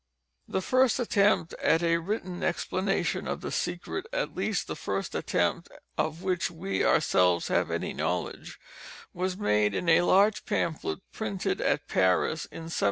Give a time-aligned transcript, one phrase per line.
[0.47, 5.69] The first attempt at a written explanation of the secret, at least the first attempt
[5.95, 8.57] of which we ourselves have any knowledge,
[9.13, 12.77] was made in a large pamphlet printed at Paris in 1785.